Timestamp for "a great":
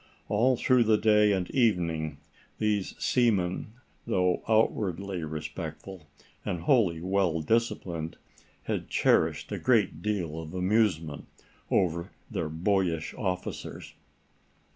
9.51-10.01